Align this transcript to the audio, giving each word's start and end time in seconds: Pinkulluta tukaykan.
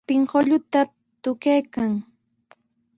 Pinkulluta 0.09 0.81
tukaykan. 1.21 1.91